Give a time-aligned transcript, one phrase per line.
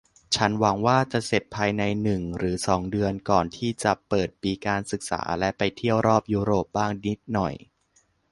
[0.35, 7.53] ฉันหวังว่าจะเสร็จภายในหนึ่งหรือสองเดือนก่อนที่จะเปิดปีการศึกษาและไปเที่ยวรอบยุโรปบ้างนิดหน่อย